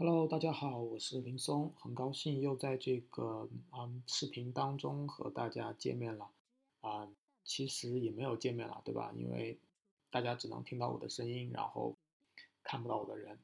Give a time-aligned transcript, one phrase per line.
[0.00, 6.30] Hello，大家好，我是林松，很高兴又在这个嗯视频当中和大家见面了
[6.82, 7.08] 啊、
[7.44, 9.12] 其实也没有见面了，对吧？
[9.16, 9.58] 因为
[10.12, 11.96] 大家只能听到我的声音，然后
[12.62, 13.40] 看不到我的人。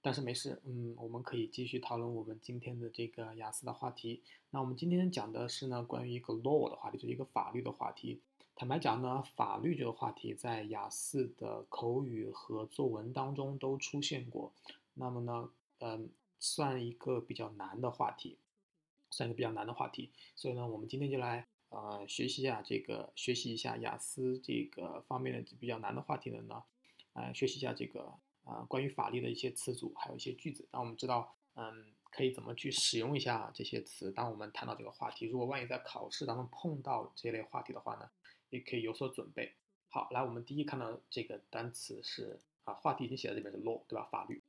[0.00, 4.22] 但是没事，嗯，我们可以继续讨论我们今天的这个雅思的话题。
[4.48, 8.18] 那我们今天讲的是呢关于一个 law 的话题，就是一个法律的话题。
[8.56, 14.50] 坦白讲呢，法律这个话题在雅思的口语和作文当中都出现过。
[14.94, 15.50] 那么呢，
[15.80, 18.38] 嗯，算一个比较难的话题，
[19.10, 20.10] 算一个比较难的话题。
[20.34, 26.62] 所以呢，我们今天就来呃学习一下这个，学习一下雅思这个方面的比较难的话题的呢，
[27.12, 28.12] 呃，学习一下这个
[28.44, 34.10] 呃关于法律的一些词组，还有一些句子，让我们知道嗯可以怎么去使用一下这些词。
[34.10, 38.08] 当我们谈到这个话题，如果万一在考试当中碰到这类话题的话呢，
[38.50, 39.54] 也可以有所准备。
[39.90, 44.06] 好，来，我们第一看到这个单词是啊，话题已经写在这边是 law，对吧？
[44.10, 44.42] 法律。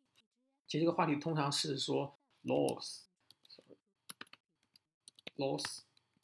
[0.69, 2.99] 其实这个话题通常是说 laws，laws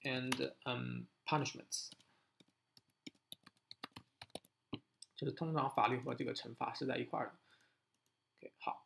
[0.03, 1.89] and um punishments，
[5.15, 7.39] 就是通常法律和这个惩罚是在一块儿的。
[8.37, 8.85] OK，好，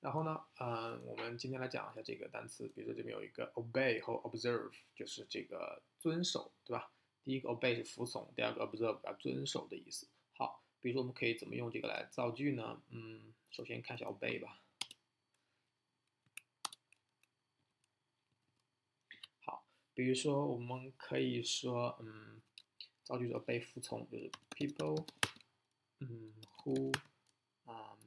[0.00, 6.90] 然后呢，嗯，我们今天来讲一下这个单词，比如说这边有一个 obey 和 observe，就是这个遵守，对吧？
[7.22, 10.08] 第一个 obey 是服从，第二个 observe 要遵守的意思。
[10.34, 12.82] 好，比如说我们可以怎么用这个来造句呢？
[12.88, 13.32] 嗯。
[13.48, 14.60] 首先看一下 obey 吧。
[19.95, 22.41] 比如说我们可以说，嗯，
[23.03, 25.05] 造句者被服从，就是 people，
[25.99, 26.93] 嗯，who，
[27.65, 27.97] 嗯，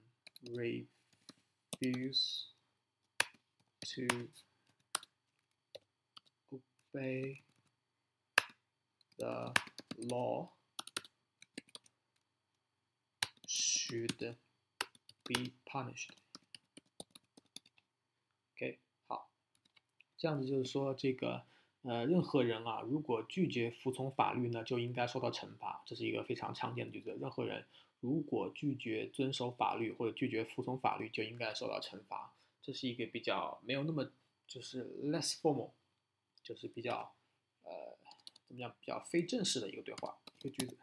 [1.80, 2.46] refuse
[3.80, 4.06] to
[6.50, 7.42] obey
[9.16, 9.52] the
[10.08, 10.48] law
[13.46, 14.36] should
[15.24, 16.10] be punished.
[18.54, 19.30] OK，好，
[20.16, 21.46] 这样子就是说，这个
[21.83, 25.81] 呃，任何人啊，如果拒绝服从法律呢，就应该受到惩罚。
[25.85, 27.17] 这是一个非常常见的句子。
[27.19, 27.65] 任何人
[28.01, 32.33] 如果拒绝遵守法律或者拒绝服从法律，就应该受到惩罚。
[32.61, 34.11] 这是一个比较没有那么
[34.45, 35.71] 就是 less formal，
[36.43, 37.13] 就是比较
[37.63, 37.71] 呃
[38.45, 40.77] 怎么样比较非正式的一个对话一个句子。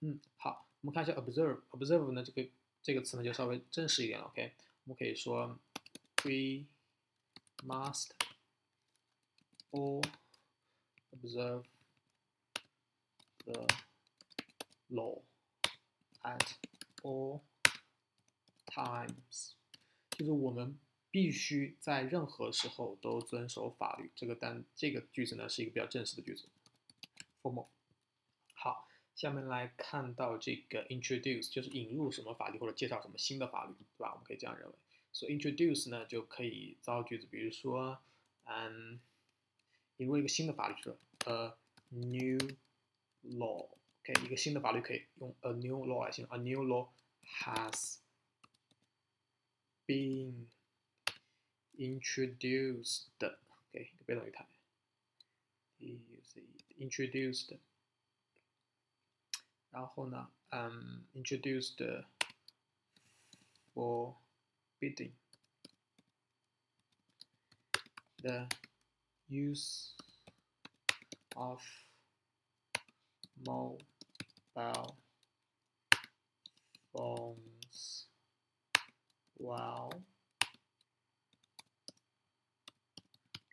[0.00, 2.50] 嗯，好，我们看一下 observe，observe 呢这个
[2.82, 4.52] 这个词呢就稍微正式一点了，OK，
[4.84, 5.58] 我们可以说
[6.24, 6.66] we
[7.64, 8.10] must
[9.70, 10.02] all
[11.12, 11.64] observe
[13.44, 13.66] the
[14.88, 15.20] law
[16.22, 16.56] at
[17.02, 17.40] all
[18.66, 19.52] times，
[20.10, 20.78] 就是我们
[21.10, 24.10] 必须在任何时候都遵守法律。
[24.16, 26.48] 这个单这个句子呢是一个比较正式的句子
[27.40, 27.68] ，formal。
[29.14, 34.10] 下面来看到这个 introduce 就是引入什么法律或者介绍什么新的法律，对吧？
[34.12, 34.74] 我们可以这样认为。
[35.12, 38.00] 所以 introduce 呢就可以造句子，比如说，
[38.44, 38.98] 嗯，
[39.98, 40.96] 引入一个新的法律，是
[41.26, 41.54] a
[41.90, 42.38] new
[43.22, 46.34] law，OK，一个新的法律可以用 a new law 来形容。
[46.34, 46.88] A new law
[47.44, 47.98] has
[49.86, 50.46] been
[51.76, 54.46] introduced，OK，一个被动语态
[55.78, 57.58] ，is，introduced。
[59.71, 62.05] 然后呢，嗯，introduced
[63.73, 65.11] forbidding
[68.21, 68.47] the
[69.29, 69.91] use
[71.35, 71.61] of
[73.45, 73.77] mobile
[76.91, 78.05] phones
[79.37, 79.91] while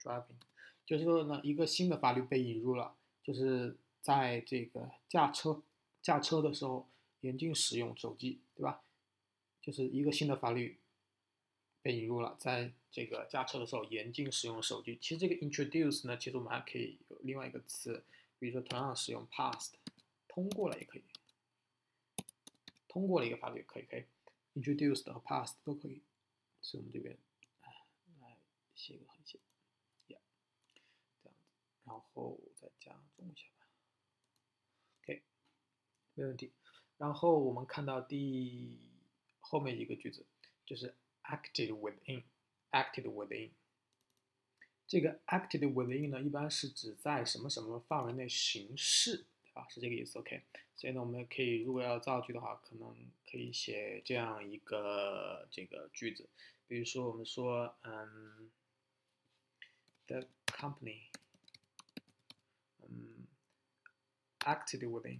[0.02, 0.38] driving，
[0.86, 5.62] 就是说呢，一个新的法律被引入了，就是在这个驾车。
[6.09, 6.89] 驾车的时候
[7.21, 8.81] 严禁使用手机，对吧？
[9.61, 10.79] 就是一个新的法律
[11.83, 14.97] 被引入了，在这个驾车的时候严禁使用手机。
[14.99, 18.03] 其实这个 introduce 呢，其实我们还可以有另外一个词，
[18.39, 19.73] 比如说同样使用 past，
[20.27, 21.03] 通过了也可以，
[22.87, 24.05] 通过了一个法律可以，可以
[24.55, 26.01] introduced 和 past 都可以。
[26.59, 27.15] 所以我们这边
[28.19, 28.35] 来
[28.73, 29.39] 写一个横线
[30.07, 30.23] 这样
[31.21, 31.29] 子，
[31.85, 33.67] 然后再加重一下吧
[35.03, 35.21] ，OK。
[36.19, 36.51] 没问题。
[36.97, 38.77] 然后我们看到第
[39.39, 40.25] 后面一个句子，
[40.65, 40.93] 就是
[41.23, 43.51] acted within，acted within。
[44.85, 49.65] 这个 acted within 呢，一般是指在什么什么范围内行事，对吧？
[49.69, 50.19] 是这个意思。
[50.19, 50.43] OK。
[50.75, 52.95] 所以呢，我们可以如果要造句的话，可能
[53.29, 56.29] 可以写这样一个这个句子，
[56.67, 58.49] 比如说我们说，嗯
[60.07, 61.03] ，the company，
[62.87, 63.27] 嗯
[64.39, 65.19] ，acted within。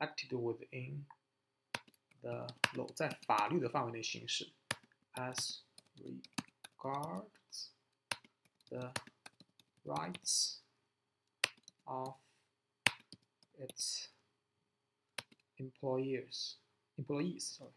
[0.00, 1.04] acted within
[2.22, 4.52] the law，在法律的范围内行使，
[5.14, 5.60] as
[5.96, 7.70] regards
[8.68, 8.92] the
[9.84, 10.58] rights
[11.84, 12.16] of
[13.58, 14.08] its
[15.56, 16.56] employers
[16.96, 17.72] employees sorry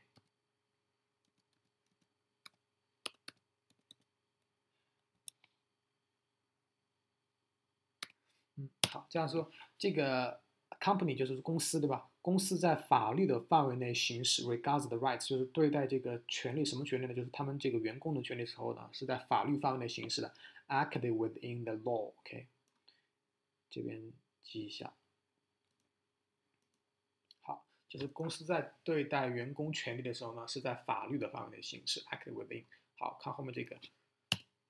[8.56, 10.42] 嗯，好，这样说，这个
[10.85, 12.11] company 就是公司，对吧？
[12.21, 17.15] 公司在法律的范围内行使 regards the rights，就是对待这个权利，什么权利呢？
[17.15, 20.35] 就是他们这个员工的权利时候呢，是在法律范围内行使的
[20.69, 22.47] ，acted within the law，OK，
[23.71, 24.93] 这边记一下。
[27.41, 32.65] 好，就是公司在对待员工权利的时候呢，是在法律的范围内行使，acted within。
[32.99, 33.77] 好看后面这个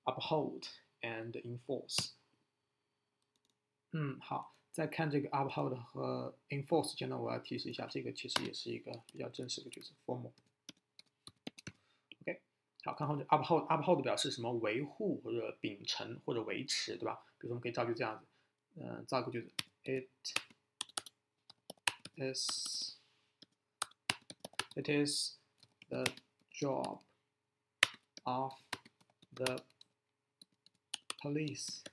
[0.04, 0.64] uphold
[1.02, 2.12] and enforce。
[3.90, 10.32] 嗯，好，再看这个 uphold 和 enforce 间呢，我要提示一下，这个其实也是一个比较正式的句子 formal。
[12.22, 12.42] OK，
[12.82, 14.52] 好看后面 uphold，uphold 表示什么？
[14.54, 17.24] 维护或者秉承或者维持，对吧？
[17.38, 18.26] 比如说我们可以造句这样子，
[18.80, 19.52] 嗯，造个句子
[19.84, 20.08] ，it
[22.16, 22.96] is
[24.74, 25.36] it is
[25.88, 26.04] the
[26.50, 26.98] job
[28.24, 28.52] of
[29.34, 29.62] the
[31.20, 31.84] police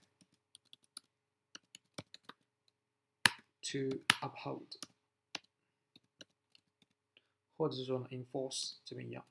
[3.72, 4.68] to uphold，
[7.56, 9.26] 或者是说呢，enforce 这边一样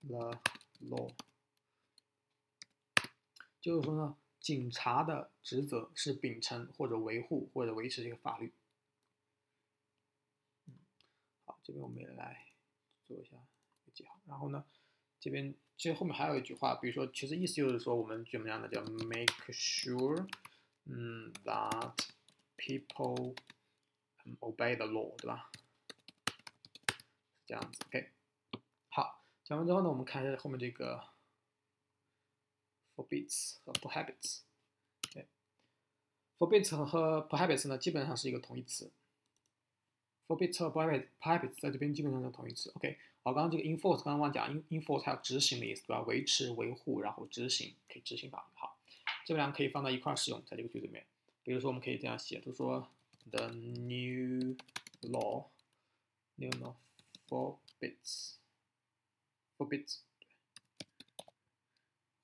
[0.00, 0.40] ，the
[0.82, 1.12] law，
[3.60, 8.52] 就是说呢，警察的职责是秉承或者维护或者维持这个法律。
[11.44, 12.46] 好，这边我们也来
[13.06, 13.36] 做一下
[13.94, 14.20] 记号。
[14.26, 14.64] 然后呢，
[15.20, 20.26] 这边其实后面还有一句话，比如说，其实意思就是说，我们怎么样的叫 make sure。
[20.90, 22.06] 嗯，that
[22.56, 23.36] people
[24.40, 25.50] obey the law，对吧？
[27.46, 28.10] 这样子，OK。
[28.88, 31.04] 好，讲完之后呢，我们看一下后面这个
[32.96, 34.40] forbids 和 prohibits。
[36.38, 38.90] forbids 和 prohibits 呢，基本上是一个同义词。
[40.26, 42.70] forbids 和 prohibits 在这边基本上是同义词。
[42.76, 42.98] OK。
[43.22, 46.00] 好，刚刚这个 enforce 刚刚忘讲，enforce 还有执行的意思，对吧？
[46.02, 48.48] 维持、维护，然后执行，可以执行法。
[48.54, 48.77] 好。
[49.27, 51.05] 这两个可以放在一块使用，在这个句子里面。
[51.43, 52.89] 比如说，我们可以这样写，就说
[53.29, 54.55] the new
[55.01, 56.75] law，new law
[57.27, 59.99] forbids，forbids，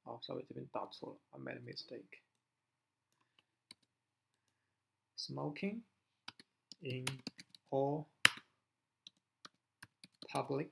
[0.04, 2.20] 好，稍微这边打错了，I made a mistake.
[5.18, 5.84] Smoking
[6.82, 7.06] in
[7.70, 8.08] all
[10.28, 10.72] public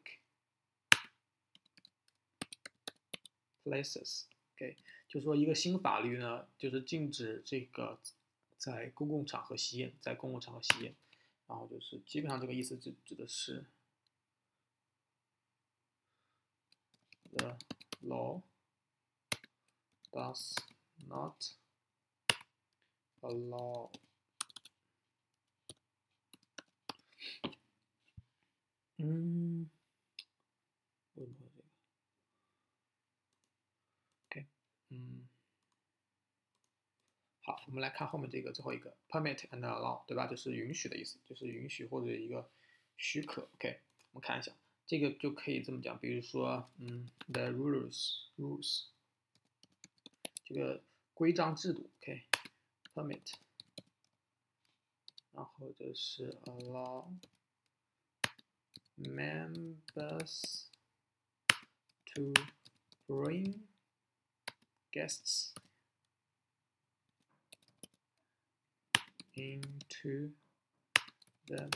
[3.64, 4.26] places.
[4.56, 4.76] OK，
[5.08, 8.02] 就说一个新法律呢，就是禁止这个
[8.58, 10.94] 在公共场合吸烟，在公共场合吸烟。
[11.48, 13.66] 然后就是基本上这个意思指指的是
[17.32, 17.58] the
[18.04, 18.42] law
[20.12, 20.56] does
[21.08, 21.36] not
[23.22, 23.90] allow.
[28.98, 29.68] mm,
[34.26, 34.46] OK，
[34.90, 35.28] 嗯，
[37.42, 38.96] 好，我们来看后面这个最后一个。
[39.10, 40.28] Permit and allow，对吧？
[40.28, 42.50] 就是允许的意思，就是允许或者一个
[42.98, 43.50] 许可。
[43.56, 44.52] OK，我们看一下，
[44.86, 48.86] 这个就可以这么讲，比如说，嗯，the rules rules
[50.51, 50.83] 这个
[51.15, 53.35] 规章制度，OK，permit，
[55.33, 57.05] 然后就是 allow
[58.97, 60.65] members
[62.15, 62.33] to
[63.07, 63.55] bring
[64.91, 65.53] guests
[69.35, 70.33] into
[71.47, 71.69] the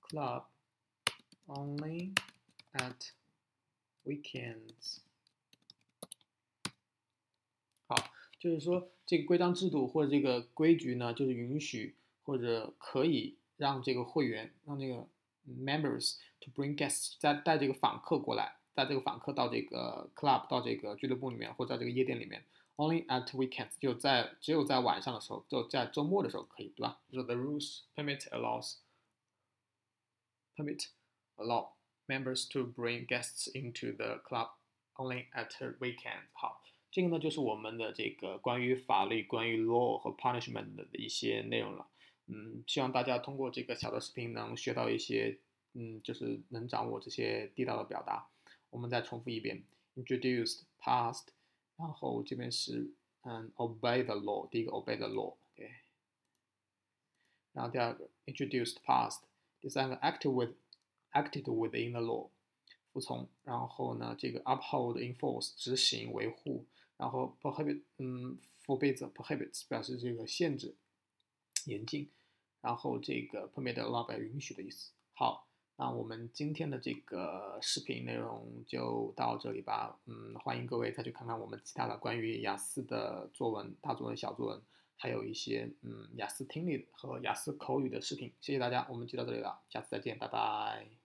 [0.00, 0.44] club
[1.46, 2.14] only
[2.72, 3.12] at
[4.04, 5.00] weekends.
[8.45, 15.07] 就是说，这个规章制度或者这个规矩呢，就是允许或者可以让这个会员，让那个
[15.47, 26.99] members to bring guests，再带这个访客过来，带这个访客到这个 club，到这个俱乐部里面或在这个夜店里面，only at weekends，就在只有在晚上的时候，就在周末的时候可以，对吧？
[27.11, 28.75] 就是 the rules permit allows
[30.55, 30.89] permit
[31.37, 31.69] allow
[32.05, 34.49] members to bring guests into the club
[34.97, 35.49] only at
[35.79, 36.27] weekends。
[36.33, 36.61] 好。
[36.95, 41.89] 这个呢就是我们的这个关于法律、关于 law 和 punishment 的一些内容了。
[42.27, 45.37] 嗯，希望大家通过这个小的视频能学到一些，
[45.73, 48.29] 嗯，就是能掌握这些地道的表达。
[48.69, 49.65] 我们再重复一遍
[49.97, 51.25] ：introduced, past，
[51.75, 55.69] 然后这边是嗯 obey the law，第一个 obey the law，OK。
[57.51, 59.23] 然后第二个 introduced past，
[59.59, 60.53] 第三个 acted with
[61.11, 62.29] acted within the law，
[62.93, 63.27] 服从。
[63.43, 66.65] 然后呢，这个 uphold enforce 执行维护。
[66.97, 70.75] 然后 prohibit，嗯，forbids prohibits 表示这个限制。
[71.65, 72.11] 严禁，
[72.61, 74.91] 然后这个 permit allow 表允许的意思。
[75.13, 75.47] 好，
[75.77, 79.99] 那我们今天的这个视频内容就到这里吧。
[80.05, 84.61] 嗯，欢迎各位再去看看我们其他的关于雅思的作文、大作文、小作文，
[84.95, 88.31] 还有一些嗯雅思听力和雅思口语的视频。
[88.39, 91.04] 谢谢大家，我们就到这里了，下次再见，拜拜。